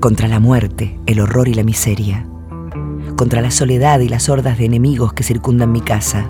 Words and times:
contra 0.00 0.28
la 0.28 0.38
muerte, 0.38 0.96
el 1.06 1.18
horror 1.18 1.48
y 1.48 1.54
la 1.54 1.64
miseria, 1.64 2.24
contra 3.16 3.40
la 3.40 3.50
soledad 3.50 3.98
y 3.98 4.08
las 4.08 4.28
hordas 4.28 4.56
de 4.56 4.64
enemigos 4.64 5.12
que 5.12 5.24
circundan 5.24 5.72
mi 5.72 5.80
casa, 5.80 6.24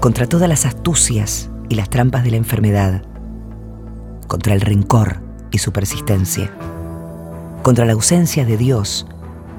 contra 0.00 0.26
todas 0.26 0.46
las 0.46 0.66
astucias 0.66 1.48
y 1.70 1.74
las 1.74 1.88
trampas 1.88 2.22
de 2.22 2.32
la 2.32 2.36
enfermedad, 2.36 3.02
contra 4.26 4.52
el 4.52 4.60
rencor 4.60 5.22
y 5.52 5.58
su 5.58 5.72
persistencia, 5.72 6.50
contra 7.62 7.86
la 7.86 7.94
ausencia 7.94 8.44
de 8.44 8.58
Dios, 8.58 9.06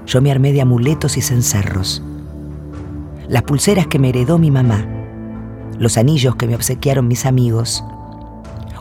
yo 0.06 0.22
me 0.22 0.30
armé 0.30 0.54
de 0.54 0.62
amuletos 0.62 1.18
y 1.18 1.22
cencerros, 1.22 2.04
las 3.28 3.42
pulseras 3.42 3.88
que 3.88 3.98
me 3.98 4.10
heredó 4.10 4.38
mi 4.38 4.52
mamá, 4.52 4.86
los 5.80 5.98
anillos 5.98 6.36
que 6.36 6.46
me 6.46 6.54
obsequiaron 6.54 7.08
mis 7.08 7.26
amigos, 7.26 7.84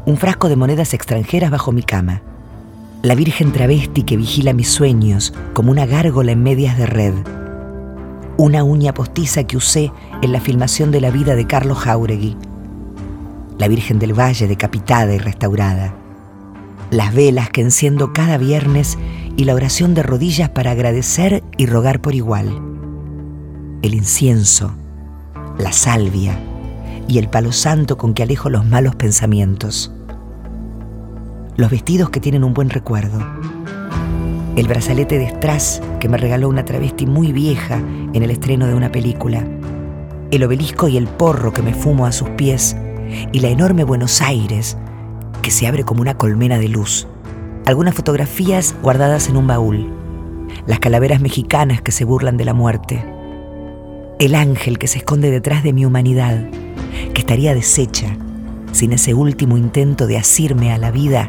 un 0.04 0.18
frasco 0.18 0.50
de 0.50 0.56
monedas 0.56 0.92
extranjeras 0.92 1.50
bajo 1.50 1.72
mi 1.72 1.82
cama, 1.82 2.20
la 3.04 3.14
Virgen 3.14 3.52
travesti 3.52 4.02
que 4.02 4.16
vigila 4.16 4.54
mis 4.54 4.70
sueños 4.70 5.34
como 5.52 5.70
una 5.70 5.84
gárgola 5.84 6.32
en 6.32 6.42
medias 6.42 6.78
de 6.78 6.86
red, 6.86 7.12
una 8.38 8.64
uña 8.64 8.94
postiza 8.94 9.44
que 9.44 9.58
usé 9.58 9.92
en 10.22 10.32
la 10.32 10.40
filmación 10.40 10.90
de 10.90 11.02
la 11.02 11.10
vida 11.10 11.36
de 11.36 11.46
Carlos 11.46 11.76
Jauregui, 11.80 12.34
la 13.58 13.68
Virgen 13.68 13.98
del 13.98 14.18
Valle 14.18 14.48
decapitada 14.48 15.12
y 15.12 15.18
restaurada, 15.18 15.94
las 16.90 17.14
velas 17.14 17.50
que 17.50 17.60
enciendo 17.60 18.14
cada 18.14 18.38
viernes 18.38 18.96
y 19.36 19.44
la 19.44 19.54
oración 19.54 19.92
de 19.92 20.02
rodillas 20.02 20.48
para 20.48 20.70
agradecer 20.70 21.44
y 21.58 21.66
rogar 21.66 22.00
por 22.00 22.14
igual, 22.14 22.58
el 23.82 23.94
incienso, 23.94 24.72
la 25.58 25.72
salvia 25.72 26.38
y 27.06 27.18
el 27.18 27.28
palo 27.28 27.52
santo 27.52 27.98
con 27.98 28.14
que 28.14 28.22
alejo 28.22 28.48
los 28.48 28.64
malos 28.64 28.96
pensamientos, 28.96 29.93
los 31.56 31.70
vestidos 31.70 32.10
que 32.10 32.20
tienen 32.20 32.42
un 32.42 32.52
buen 32.52 32.68
recuerdo, 32.68 33.18
el 34.56 34.66
brazalete 34.66 35.18
de 35.18 35.28
strass 35.28 35.80
que 36.00 36.08
me 36.08 36.16
regaló 36.16 36.48
una 36.48 36.64
travesti 36.64 37.06
muy 37.06 37.32
vieja 37.32 37.76
en 37.76 38.22
el 38.22 38.30
estreno 38.30 38.66
de 38.66 38.74
una 38.74 38.90
película, 38.90 39.44
el 40.30 40.42
obelisco 40.42 40.88
y 40.88 40.96
el 40.96 41.06
porro 41.06 41.52
que 41.52 41.62
me 41.62 41.74
fumo 41.74 42.06
a 42.06 42.12
sus 42.12 42.28
pies. 42.30 42.76
Y 43.30 43.40
la 43.40 43.48
enorme 43.48 43.84
Buenos 43.84 44.20
Aires 44.20 44.76
que 45.42 45.52
se 45.52 45.66
abre 45.68 45.84
como 45.84 46.00
una 46.00 46.14
colmena 46.14 46.58
de 46.58 46.68
luz, 46.68 47.06
algunas 47.66 47.94
fotografías 47.94 48.74
guardadas 48.82 49.28
en 49.28 49.36
un 49.36 49.46
baúl, 49.46 49.92
las 50.66 50.80
calaveras 50.80 51.20
mexicanas 51.20 51.82
que 51.82 51.92
se 51.92 52.04
burlan 52.04 52.36
de 52.36 52.44
la 52.46 52.54
muerte, 52.54 53.04
el 54.18 54.34
ángel 54.34 54.78
que 54.78 54.88
se 54.88 54.98
esconde 54.98 55.30
detrás 55.30 55.62
de 55.62 55.72
mi 55.72 55.84
humanidad, 55.84 56.48
que 57.12 57.20
estaría 57.20 57.54
deshecha 57.54 58.16
sin 58.72 58.92
ese 58.92 59.14
último 59.14 59.56
intento 59.56 60.06
de 60.06 60.18
asirme 60.18 60.72
a 60.72 60.78
la 60.78 60.90
vida 60.90 61.28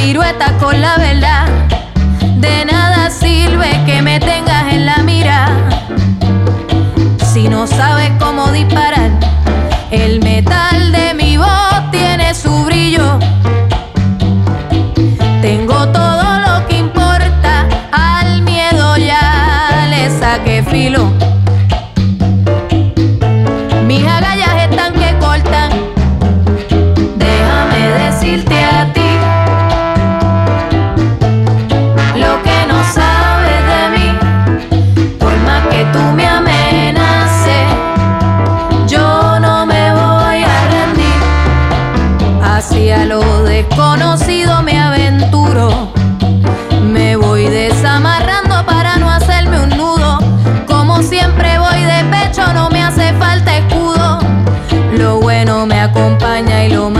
pirueta. 0.00 0.49
hacia 42.60 43.06
lo 43.06 43.42
desconocido 43.44 44.62
me 44.62 44.78
aventuro. 44.78 45.90
Me 46.82 47.16
voy 47.16 47.48
desamarrando 47.48 48.66
para 48.66 48.96
no 48.96 49.10
hacerme 49.10 49.62
un 49.62 49.70
nudo. 49.70 50.18
Como 50.66 51.02
siempre 51.02 51.58
voy 51.58 51.82
de 51.82 52.04
pecho, 52.10 52.52
no 52.52 52.68
me 52.68 52.82
hace 52.82 53.14
falta 53.14 53.56
escudo. 53.56 54.18
Lo 54.92 55.20
bueno 55.20 55.64
me 55.64 55.80
acompaña 55.80 56.66
y 56.66 56.72
lo 56.72 56.90
malo. 56.90 56.99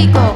Rico. 0.00 0.29